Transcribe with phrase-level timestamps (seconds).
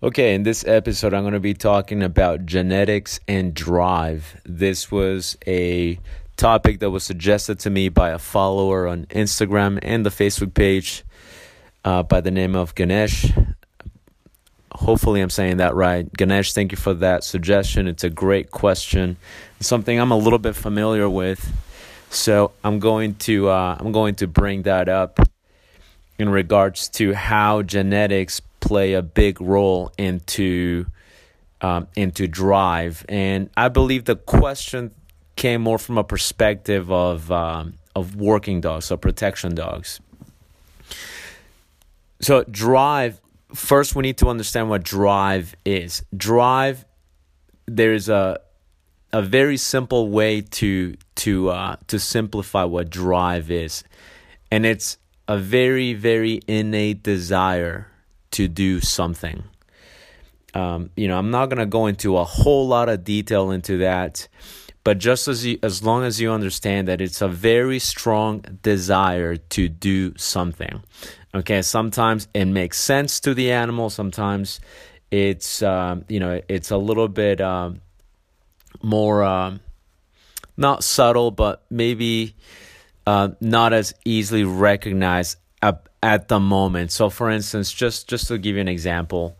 [0.00, 4.40] Okay, in this episode, I'm going to be talking about genetics and drive.
[4.44, 5.98] This was a
[6.36, 11.02] topic that was suggested to me by a follower on Instagram and the Facebook page
[11.84, 13.32] uh, by the name of Ganesh.
[14.70, 16.06] Hopefully, I'm saying that right.
[16.12, 17.88] Ganesh, thank you for that suggestion.
[17.88, 19.16] It's a great question,
[19.58, 21.52] something I'm a little bit familiar with.
[22.10, 25.18] So I'm going to uh, I'm going to bring that up
[26.20, 30.86] in regards to how genetics play a big role into
[31.60, 33.04] um, into drive.
[33.08, 34.94] And I believe the question
[35.36, 40.00] came more from a perspective of um, of working dogs, or protection dogs.
[42.20, 43.20] So drive.
[43.54, 46.02] First, we need to understand what drive is.
[46.14, 46.84] Drive.
[47.66, 48.40] There's a
[49.12, 53.84] a very simple way to to uh, to simplify what drive is,
[54.50, 57.86] and it's a very very innate desire
[58.32, 59.44] to do something.
[60.54, 64.28] Um, you know, I'm not gonna go into a whole lot of detail into that,
[64.84, 69.36] but just as you, as long as you understand that it's a very strong desire
[69.36, 70.82] to do something.
[71.34, 73.90] Okay, sometimes it makes sense to the animal.
[73.90, 74.60] Sometimes
[75.10, 77.82] it's um, you know it's a little bit um,
[78.82, 79.60] more um,
[80.56, 82.34] not subtle, but maybe
[83.06, 85.38] uh, not as easily recognized
[86.02, 86.92] at the moment.
[86.92, 89.38] So, for instance, just just to give you an example,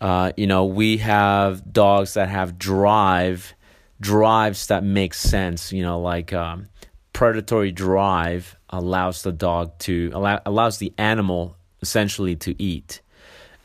[0.00, 3.54] uh, you know, we have dogs that have drive
[4.00, 5.72] drives that make sense.
[5.72, 6.68] You know, like um,
[7.12, 13.00] predatory drive allows the dog to allow, allows the animal essentially to eat.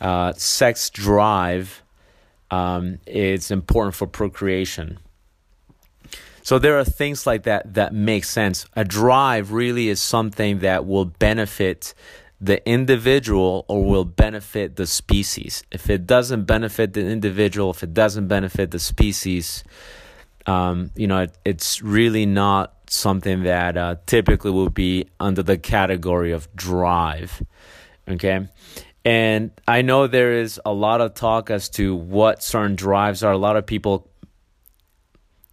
[0.02, 1.84] Uh, sex drive
[2.54, 5.00] um, it's important for procreation.
[6.44, 8.68] So there are things like that that make sense.
[8.76, 11.96] A drive really is something that will benefit
[12.42, 15.64] the individual or will benefit the species.
[15.72, 19.64] If it doesn't benefit the individual, if it doesn't benefit the species,
[20.46, 25.58] um, you know, it, it's really not something that uh, typically will be under the
[25.58, 27.42] category of drive.
[28.08, 28.48] Okay.
[29.06, 33.34] And I know there is a lot of talk as to what certain drives are.
[33.34, 34.10] A lot of people,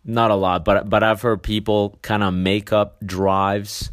[0.04, 3.90] not a lot, but but I've heard people kind of make up drives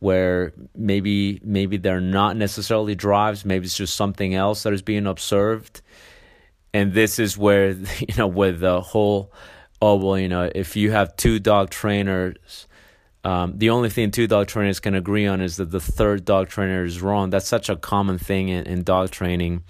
[0.00, 5.06] where maybe maybe they're not necessarily drives maybe it's just something else that is being
[5.06, 5.82] observed.
[6.72, 9.32] And this is where you know with the whole
[9.80, 12.66] oh well you know if you have two dog trainers
[13.22, 16.48] um, the only thing two dog trainers can agree on is that the third dog
[16.48, 17.30] trainer is wrong.
[17.30, 19.64] That's such a common thing in, in dog training.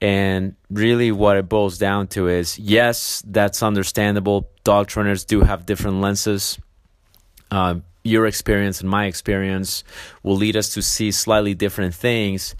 [0.00, 4.48] And really what it boils down to is yes that's understandable.
[4.62, 6.58] Dog trainers do have different lenses.
[7.50, 9.84] Uh, your experience and my experience
[10.22, 12.54] will lead us to see slightly different things.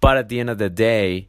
[0.00, 1.28] But at the end of the day,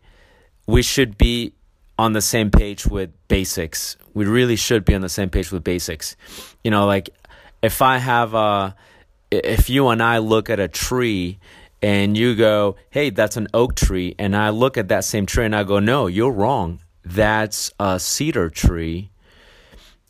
[0.68, 1.54] we should be
[1.98, 3.98] on the same page with basics.
[4.14, 6.16] We really should be on the same page with basics.
[6.64, 7.10] You know, like
[7.62, 8.76] if I have a,
[9.32, 11.40] if you and I look at a tree
[11.82, 15.46] and you go, hey, that's an oak tree, and I look at that same tree
[15.46, 16.80] and I go, no, you're wrong.
[17.04, 19.12] That's a cedar tree.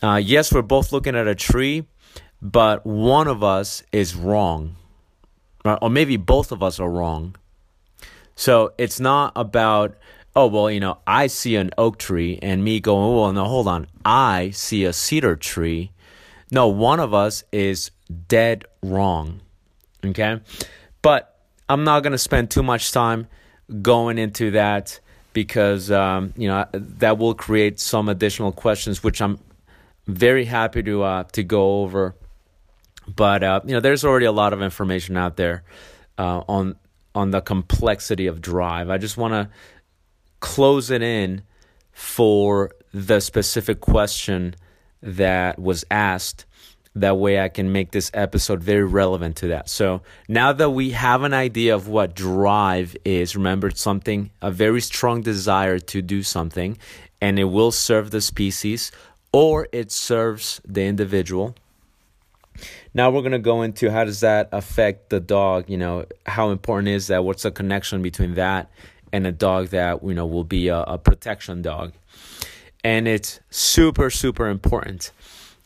[0.02, 1.86] Uh, yes, we're both looking at a tree,
[2.44, 4.76] but one of us is wrong,
[5.64, 7.36] or maybe both of us are wrong.
[8.36, 9.96] So it's not about,
[10.36, 13.46] oh, well, you know, I see an oak tree and me going, oh, well, no,
[13.46, 13.88] hold on.
[14.04, 15.92] I see a cedar tree.
[16.52, 17.92] No, one of us is
[18.28, 19.40] dead wrong.
[20.04, 20.42] Okay.
[21.02, 21.40] But
[21.70, 23.28] I'm not going to spend too much time
[23.82, 25.00] going into that
[25.32, 29.40] because, um, you know, that will create some additional questions, which I'm
[30.08, 32.16] very happy to, uh, to go over
[33.08, 35.64] but uh, you know, there's already a lot of information out there
[36.18, 36.76] uh, on
[37.16, 38.90] on the complexity of drive.
[38.90, 39.50] I just want to
[40.40, 41.44] close it in
[41.92, 44.56] for the specific question
[45.02, 46.46] that was asked.
[46.96, 49.68] That way, I can make this episode very relevant to that.
[49.68, 54.52] So now that we have an idea of what drive is, remember it's something, a
[54.52, 56.78] very strong desire to do something,
[57.20, 58.92] and it will serve the species
[59.32, 61.56] or it serves the individual
[62.94, 65.70] now we're gonna go into how does that affect the dog?
[65.70, 67.24] You know, how important is that?
[67.24, 68.70] What's the connection between that
[69.12, 71.94] and a dog that you know will be a, a protection dog?
[72.84, 75.12] And it's super super important.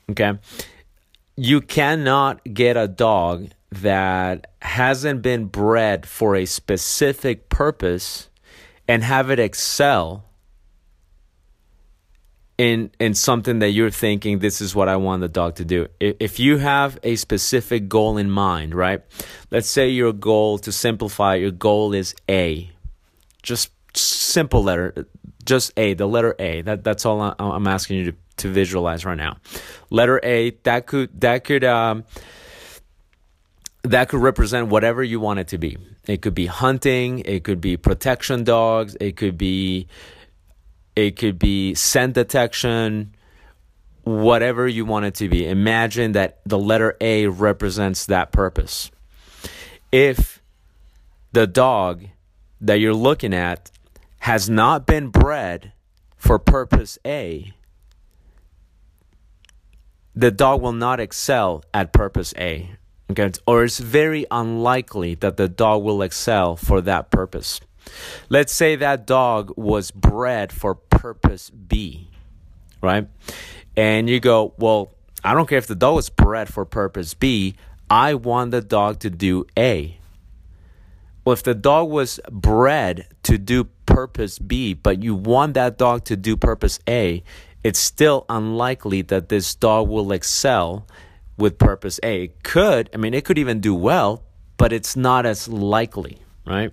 [0.09, 0.37] Okay,
[1.35, 8.29] you cannot get a dog that hasn't been bred for a specific purpose
[8.87, 10.23] and have it excel
[12.57, 15.87] in in something that you're thinking this is what I want the dog to do.
[15.99, 19.01] If you have a specific goal in mind, right?
[19.51, 22.71] Let's say your goal to simplify your goal is A.
[23.43, 25.07] Just simple letter,
[25.45, 26.61] just A, the letter A.
[26.61, 29.37] That that's all I'm asking you to, to visualize right now.
[29.89, 32.05] Letter A that could that could um,
[33.83, 35.77] that could represent whatever you want it to be.
[36.07, 39.87] It could be hunting, it could be protection dogs, it could be
[40.97, 43.13] it could be scent detection,
[44.03, 45.47] whatever you want it to be.
[45.47, 48.89] Imagine that the letter A represents that purpose.
[49.91, 50.41] If
[51.33, 52.05] the dog
[52.61, 53.69] that you're looking at
[54.17, 55.71] has not been bred
[56.15, 57.53] for purpose A,
[60.15, 62.71] the dog will not excel at purpose A.
[63.11, 63.31] Okay?
[63.45, 67.61] Or it's very unlikely that the dog will excel for that purpose.
[68.29, 72.09] Let's say that dog was bred for purpose B,
[72.81, 73.07] right?
[73.75, 74.91] And you go, well,
[75.23, 77.55] I don't care if the dog was bred for purpose B,
[77.89, 79.97] I want the dog to do A.
[81.23, 86.05] Well, if the dog was bred to do purpose B, but you want that dog
[86.05, 87.23] to do purpose A,
[87.63, 90.87] it's still unlikely that this dog will excel
[91.37, 92.23] with purpose A.
[92.23, 94.23] It could, I mean, it could even do well,
[94.57, 96.71] but it's not as likely, right?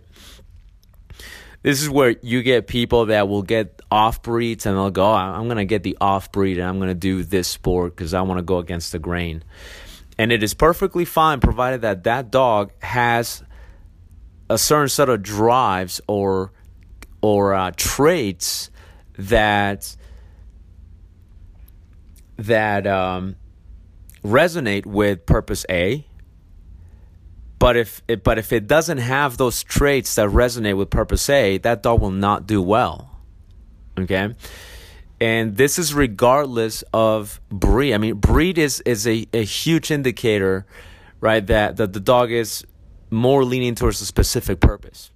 [1.62, 5.44] This is where you get people that will get off breeds and they'll go, I'm
[5.44, 8.20] going to get the off breed and I'm going to do this sport because I
[8.20, 9.42] want to go against the grain.
[10.18, 13.42] And it is perfectly fine provided that that dog has
[14.50, 16.52] a certain set of drives or
[17.22, 18.70] or uh, traits
[19.16, 19.96] that
[22.36, 23.36] that um,
[24.22, 26.06] resonate with purpose A.
[27.58, 31.58] But if it, but if it doesn't have those traits that resonate with purpose A,
[31.58, 33.18] that dog will not do well.
[33.98, 34.34] Okay?
[35.20, 37.94] And this is regardless of breed.
[37.94, 40.66] I mean, breed is, is a, a huge indicator,
[41.20, 42.66] right, that, that the dog is
[43.10, 45.10] more leaning towards a specific purpose.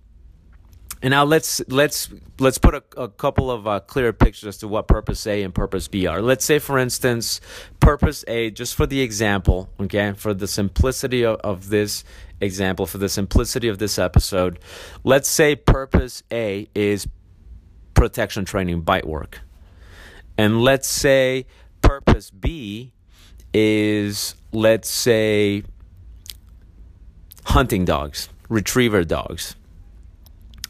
[1.00, 2.09] And now let's let's
[2.41, 5.55] let's put a, a couple of uh, clear pictures as to what purpose A and
[5.55, 6.21] purpose B are.
[6.21, 7.41] Let's say, for instance,
[7.79, 12.03] purpose A, just for the example, okay, for the simplicity of, of this
[12.41, 14.59] example, for the simplicity of this episode,
[15.05, 17.06] let's say purpose A is
[17.95, 19.41] protection training, bite work,
[20.37, 21.47] and let's say
[21.81, 22.93] purpose B
[23.55, 25.62] is let's say
[27.45, 29.55] hunting dogs, retriever dogs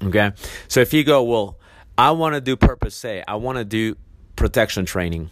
[0.03, 0.33] Okay.
[0.69, 1.59] So if you go, well,
[1.97, 3.97] I want to do purpose A, I want to do
[4.37, 5.31] protection training.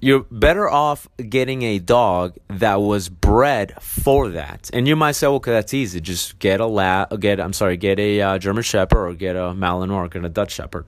[0.00, 4.68] You're better off getting a dog that was bred for that.
[4.72, 6.00] And you might say, well, okay, that's easy.
[6.00, 9.54] Just get a lab, get, I'm sorry, get a uh, German Shepherd or get a
[9.54, 10.86] Malinois or get a Dutch Shepherd.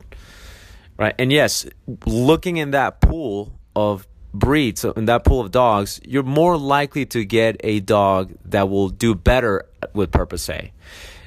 [0.96, 1.14] Right.
[1.18, 1.66] And yes,
[2.06, 7.06] looking in that pool of breeds, so in that pool of dogs, you're more likely
[7.06, 10.72] to get a dog that will do better with purpose A.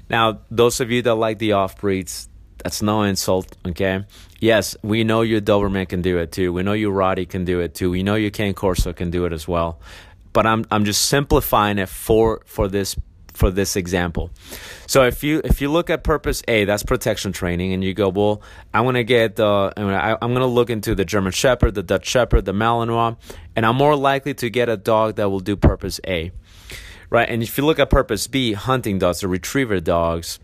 [0.10, 2.30] Now, those of you that like the off breeds,
[2.64, 4.06] that's no insult, okay?
[4.40, 6.54] Yes, we know your Doberman can do it too.
[6.54, 7.92] We know your Rottie can do it too.
[7.92, 9.80] We know your Cane Corso can do it as well.
[10.34, 12.96] But I'm I'm just simplifying it for for this
[13.34, 14.32] for this example.
[14.88, 18.10] So if you if you look at purpose A, that's protection training, and you go,
[18.10, 18.42] well,
[18.74, 22.54] I'm gonna get the I'm gonna look into the German Shepherd, the Dutch Shepherd, the
[22.54, 23.18] Malinois,
[23.56, 26.32] and I'm more likely to get a dog that will do purpose A
[27.10, 27.28] right?
[27.30, 30.40] And if you look at purpose B, hunting dogs or retriever dogs,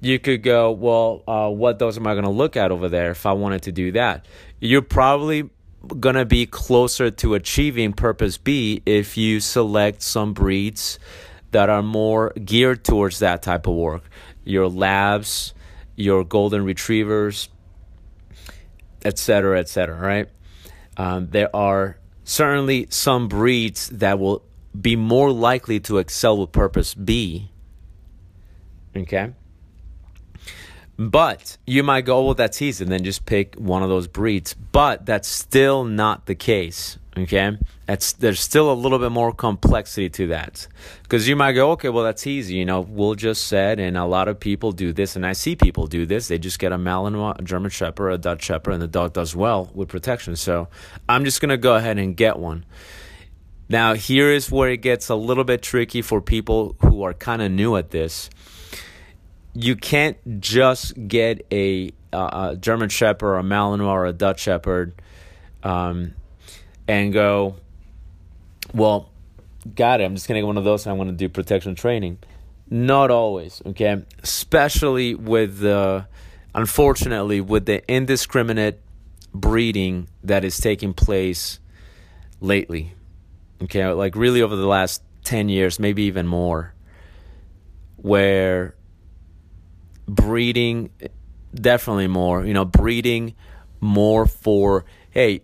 [0.00, 3.10] you could go, well, uh, what dogs am I going to look at over there
[3.10, 4.26] if I wanted to do that?
[4.60, 5.50] You're probably
[6.00, 10.98] going to be closer to achieving purpose B if you select some breeds
[11.52, 14.02] that are more geared towards that type of work.
[14.44, 15.54] Your labs,
[15.96, 17.48] your golden retrievers,
[19.04, 20.28] etc., etc., right?
[20.96, 24.42] Um, there are certainly some breeds that will
[24.80, 27.50] be more likely to excel with purpose B.
[28.96, 29.32] Okay?
[30.98, 34.54] But you might go, well, that's easy, and then just pick one of those breeds.
[34.54, 36.98] But that's still not the case.
[37.18, 37.58] Okay?
[37.86, 40.66] That's there's still a little bit more complexity to that.
[41.02, 42.54] Because you might go, okay, well, that's easy.
[42.54, 45.54] You know, we'll just said, and a lot of people do this, and I see
[45.54, 46.28] people do this.
[46.28, 49.36] They just get a Malinois, a German Shepherd, a Dutch Shepherd, and the dog does
[49.36, 50.34] well with protection.
[50.36, 50.68] So
[51.08, 52.64] I'm just gonna go ahead and get one.
[53.68, 57.42] Now, here is where it gets a little bit tricky for people who are kind
[57.42, 58.30] of new at this.
[59.54, 64.94] You can't just get a, a German Shepherd or a Malinois or a Dutch Shepherd
[65.64, 66.14] um,
[66.86, 67.56] and go,
[68.72, 69.10] well,
[69.74, 70.04] got it.
[70.04, 72.18] I'm just going to get one of those and I'm going to do protection training.
[72.70, 74.04] Not always, okay?
[74.22, 76.06] Especially with the,
[76.54, 78.80] unfortunately, with the indiscriminate
[79.34, 81.58] breeding that is taking place
[82.40, 82.95] lately
[83.62, 86.74] okay, like really over the last 10 years, maybe even more,
[87.96, 88.74] where
[90.06, 90.90] breeding
[91.54, 92.44] definitely more.
[92.44, 93.34] You know, breeding
[93.80, 95.42] more for hey,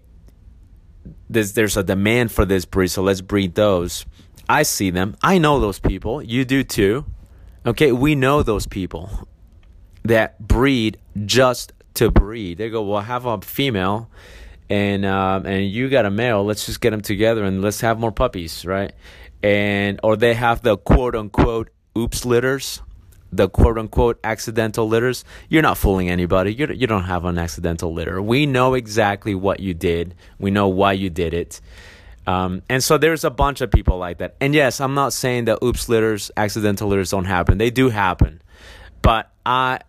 [1.29, 4.07] there's there's a demand for this breed, so let's breed those.
[4.49, 5.17] I see them.
[5.23, 6.23] I know those people.
[6.23, 7.07] You do too.
[7.65, 9.29] Okay, we know those people
[10.05, 12.59] that breed just to breed.
[12.59, 14.11] They go, well, have a female,
[14.69, 16.45] and um, and you got a male.
[16.45, 18.93] Let's just get them together and let's have more puppies, right?
[19.43, 22.81] And or they have the quote unquote oops litters
[23.33, 26.53] the quote unquote accidental litters, you're not fooling anybody.
[26.53, 28.21] You're, you don't have an accidental litter.
[28.21, 31.61] We know exactly what you did, we know why you did it.
[32.25, 34.37] Um, and so there's a bunch of people like that.
[34.41, 37.59] And yes, I'm not saying that oops litters, accidental litters don't happen.
[37.59, 38.41] They do happen.
[39.01, 39.81] But I,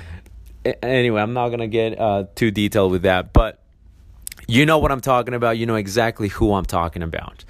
[0.82, 3.34] anyway, I'm not going to get uh, too detailed with that.
[3.34, 3.60] But
[4.48, 5.58] you know what I'm talking about.
[5.58, 7.44] You know exactly who I'm talking about.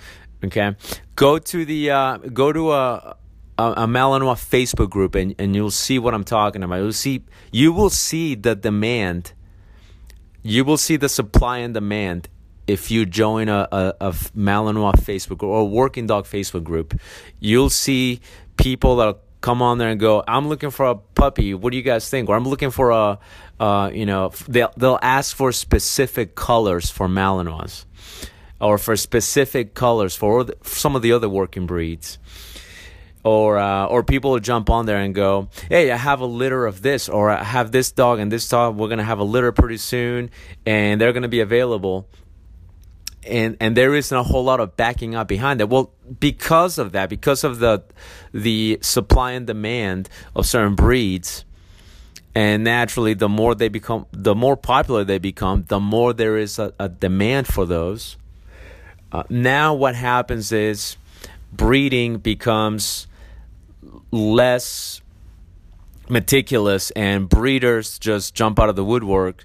[0.45, 0.77] Okay.
[1.17, 3.17] Go to the, uh, go to a,
[3.57, 6.77] a, a Malinois Facebook group and, and you'll see what I'm talking about.
[6.77, 9.33] You'll see you will see the demand.
[10.43, 12.29] You will see the supply and demand
[12.67, 16.99] if you join a, a, a Malinois Facebook or a working dog Facebook group.
[17.41, 18.21] You'll see
[18.57, 21.55] people that come on there and go, I'm looking for a puppy.
[21.55, 22.29] What do you guys think?
[22.29, 23.19] Or I'm looking for a,
[23.61, 27.85] uh, you know, they'll, they'll ask for specific colors for Malinois
[28.61, 32.19] or for specific colors for some of the other working breeds
[33.25, 36.67] or uh, or people will jump on there and go, "Hey, I have a litter
[36.67, 38.77] of this, or I have this dog and this dog.
[38.77, 40.31] We're gonna have a litter pretty soon,
[40.65, 42.09] and they're gonna be available."
[43.25, 45.69] And and there isn't a whole lot of backing up behind that.
[45.69, 47.85] Well, because of that, because of the
[48.33, 51.45] the supply and demand of certain breeds,
[52.35, 56.59] and naturally, the more they become, the more popular they become, the more there is
[56.59, 58.17] a, a demand for those.
[59.11, 60.97] Uh, now, what happens is
[61.53, 63.07] breeding becomes
[64.11, 65.01] less
[66.11, 69.45] meticulous and breeders just jump out of the woodwork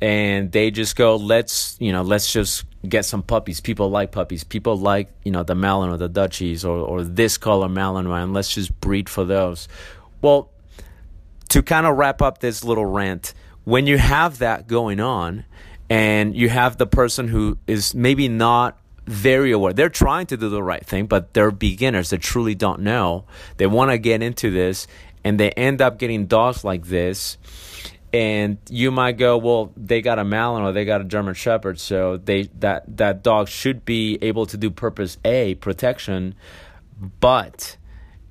[0.00, 3.60] and they just go let's you know let's just get some puppies.
[3.60, 4.44] People like puppies.
[4.44, 8.54] People like you know the malinois the dutchies or, or this color malinois and let's
[8.54, 9.68] just breed for those.
[10.20, 10.50] Well
[11.52, 15.44] to kind of wrap up this little rant when you have that going on
[15.90, 19.74] and you have the person who is maybe not very aware.
[19.74, 22.08] They're trying to do the right thing, but they're beginners.
[22.08, 23.26] They truly don't know.
[23.58, 24.86] They want to get into this,
[25.24, 27.36] and they end up getting dogs like this.
[28.14, 32.16] And you might go, well, they got a Malinois they got a German Shepherd, so
[32.16, 36.34] they that that dog should be able to do purpose A protection,
[37.20, 37.76] but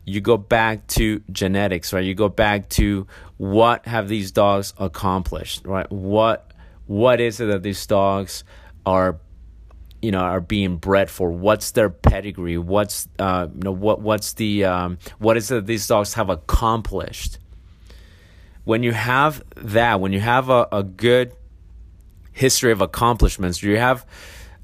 [0.06, 2.04] you go back to genetics, right?
[2.04, 5.90] You go back to what have these dogs accomplished, right?
[5.92, 6.52] What
[6.88, 8.44] what is it that these dogs
[8.86, 9.20] are
[10.02, 14.34] you know are being bred for what's their pedigree what's uh you know what what's
[14.34, 17.38] the um what is it these dogs have accomplished
[18.64, 21.32] when you have that when you have a, a good
[22.32, 24.06] history of accomplishments you have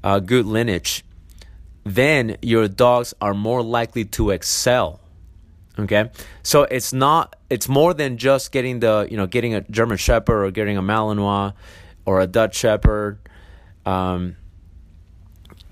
[0.02, 1.04] a good lineage
[1.84, 5.00] then your dogs are more likely to excel
[5.78, 6.10] okay
[6.42, 10.44] so it's not it's more than just getting the you know getting a german shepherd
[10.44, 11.52] or getting a malinois
[12.04, 13.18] or a dutch shepherd
[13.86, 14.36] um,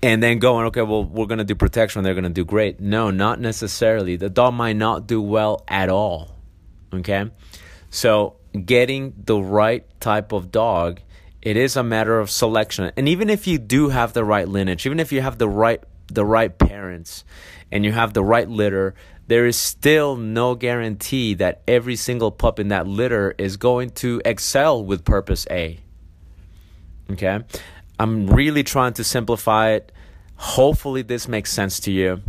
[0.01, 2.79] and then going, okay, well, we're going to do protection, they're going to do great.
[2.79, 4.15] No, not necessarily.
[4.15, 6.35] The dog might not do well at all.
[6.93, 7.29] Okay?
[7.89, 8.35] So,
[8.65, 11.01] getting the right type of dog,
[11.41, 12.91] it is a matter of selection.
[12.97, 15.83] And even if you do have the right lineage, even if you have the right
[16.09, 17.25] the right parents
[17.69, 18.95] and you have the right litter,
[19.27, 24.21] there is still no guarantee that every single pup in that litter is going to
[24.25, 25.79] excel with purpose A.
[27.11, 27.39] Okay?
[27.99, 29.91] I'm really trying to simplify it.
[30.35, 32.21] Hopefully, this makes sense to you.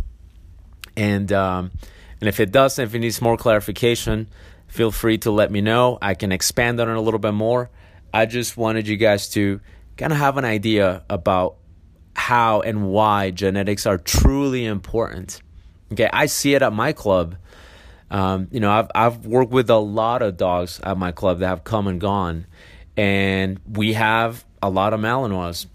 [0.97, 1.71] And um,
[2.19, 4.27] and if it doesn't, if it needs more clarification,
[4.67, 5.97] feel free to let me know.
[6.01, 7.69] I can expand on it a little bit more.
[8.13, 9.61] I just wanted you guys to
[9.95, 11.55] kind of have an idea about
[12.15, 15.41] how and why genetics are truly important.
[15.91, 17.35] Okay, I see it at my club.
[18.11, 21.47] Um, you know, I've I've worked with a lot of dogs at my club that
[21.47, 22.45] have come and gone,
[22.97, 25.67] and we have a lot of Malinois.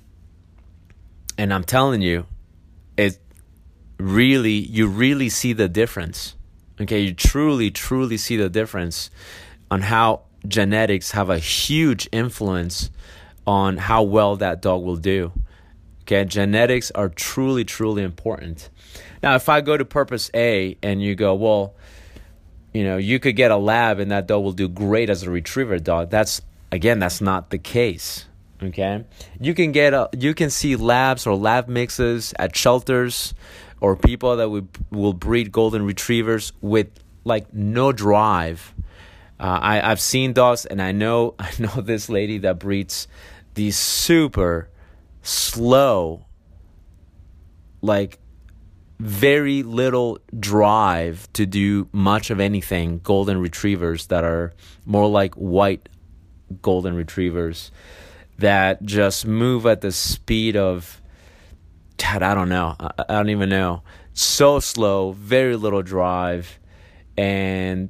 [1.37, 2.27] And I'm telling you,
[2.97, 3.19] it
[3.99, 6.35] really, you really see the difference.
[6.81, 9.11] Okay, you truly, truly see the difference
[9.71, 12.91] on how genetics have a huge influence
[13.47, 15.33] on how well that dog will do.
[16.03, 18.71] Okay, genetics are truly, truly important.
[19.25, 21.73] Now, if I go to purpose A and you go, well,
[22.75, 25.31] you know, you could get a lab and that dog will do great as a
[25.31, 26.11] retriever dog.
[26.11, 28.27] That's again, that's not the case.
[28.63, 29.03] Okay,
[29.41, 33.33] you can get a, you can see labs or lab mixes at shelters
[33.81, 36.89] or people that would will breed golden retrievers with
[37.25, 38.75] like no drive,
[39.41, 43.09] Uh, I I've seen dogs, and I know I know this lady that breeds
[43.55, 44.69] these super
[45.23, 46.27] slow,
[47.81, 48.19] like
[48.99, 53.01] very little drive to do much of anything.
[53.03, 54.53] Golden retrievers that are
[54.85, 55.89] more like white
[56.63, 57.71] golden retrievers
[58.39, 61.01] that just move at the speed of
[61.97, 62.77] God, I don't know.
[62.79, 63.83] I, don't even know.
[64.13, 66.59] So slow, very little drive,
[67.17, 67.89] and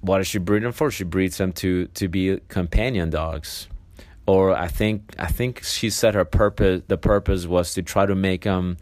[0.00, 0.90] what does she breed them for?
[0.90, 3.68] She breeds them to to be companion dogs,
[4.26, 6.82] or I think I think she said her purpose.
[6.86, 8.76] The purpose was to try to make them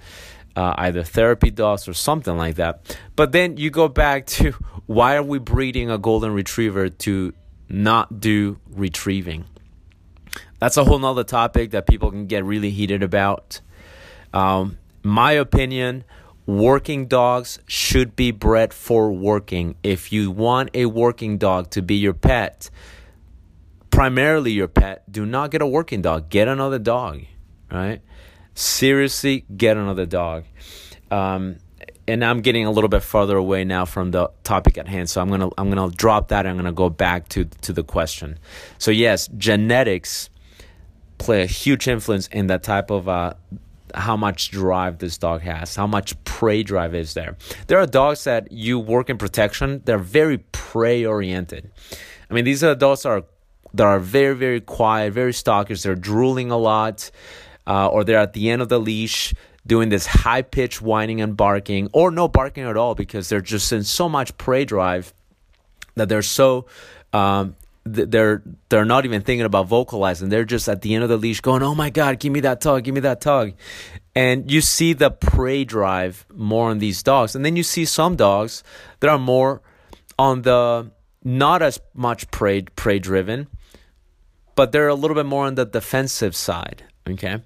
[0.56, 2.96] uh, either therapy dogs or something like that.
[3.16, 4.52] But then you go back to
[4.86, 7.32] why are we breeding a golden retriever to
[7.68, 9.44] not do retrieving?
[10.58, 13.60] That's a whole nother topic that people can get really heated about.
[14.32, 16.04] Um, my opinion,
[16.46, 19.74] working dogs should be bred for working.
[19.82, 22.70] If you want a working dog to be your pet,
[23.90, 26.28] primarily your pet, do not get a working dog.
[26.28, 27.22] Get another dog,
[27.70, 28.00] right?
[28.54, 30.44] Seriously, get another dog.
[31.10, 31.56] Um,
[32.08, 35.20] and I'm getting a little bit further away now from the topic at hand, so
[35.20, 36.46] I'm gonna I'm gonna drop that.
[36.46, 38.38] I'm gonna go back to to the question.
[38.78, 40.28] So yes, genetics
[41.18, 43.34] play a huge influence in that type of uh,
[43.94, 47.36] how much drive this dog has, how much prey drive is there.
[47.68, 51.70] There are dogs that you work in protection; they're very prey oriented.
[52.30, 53.24] I mean, these are dogs that are
[53.74, 55.84] that are very very quiet, very stalkers.
[55.84, 57.10] They're drooling a lot,
[57.66, 59.34] uh, or they're at the end of the leash
[59.66, 63.72] doing this high pitched whining and barking, or no barking at all because they're just
[63.72, 65.12] in so much prey drive
[65.94, 66.66] that they're so
[67.12, 70.28] um, they're they're not even thinking about vocalizing.
[70.28, 72.60] They're just at the end of the leash going, "Oh my god, give me that
[72.60, 73.54] tug, give me that tug."
[74.14, 77.34] And you see the prey drive more on these dogs.
[77.34, 78.62] And then you see some dogs
[79.00, 79.62] that are more
[80.18, 80.90] on the
[81.24, 83.48] not as much prey prey driven,
[84.54, 87.42] but they're a little bit more on the defensive side, okay?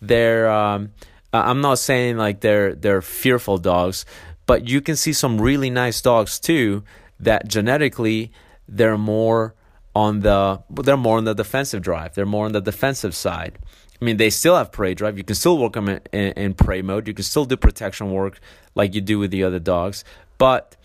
[0.00, 0.92] They're um,
[1.32, 4.04] I'm not saying like they're they're fearful dogs,
[4.46, 6.84] but you can see some really nice dogs too
[7.20, 8.32] that genetically
[8.68, 9.54] they're more
[9.94, 12.14] on the they're more on the defensive drive.
[12.14, 13.58] They're more on the defensive side.
[14.00, 15.16] I mean, they still have prey drive.
[15.16, 17.06] You can still work them in, in, in prey mode.
[17.06, 18.40] You can still do protection work
[18.74, 20.04] like you do with the other dogs,
[20.38, 20.76] but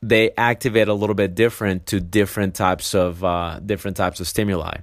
[0.00, 4.76] they activate a little bit different to different types of uh, different types of stimuli.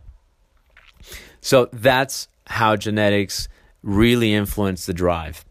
[1.40, 3.48] So that's how genetics
[3.84, 5.46] really influence the drive.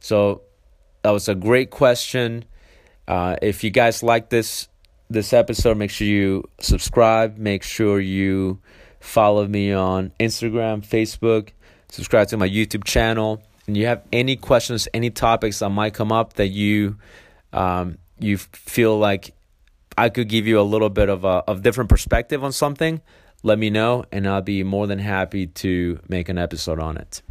[0.00, 0.42] So
[1.02, 2.44] that was a great question.
[3.06, 4.68] Uh, if you guys like this
[5.10, 7.38] this episode, make sure you subscribe.
[7.38, 8.60] Make sure you
[9.00, 11.50] follow me on Instagram, Facebook,
[11.90, 13.42] subscribe to my YouTube channel.
[13.66, 16.98] And you have any questions, any topics that might come up that you
[17.52, 19.34] um, you feel like
[19.96, 23.00] I could give you a little bit of a of different perspective on something,
[23.42, 27.22] let me know, and I'll be more than happy to make an episode on it.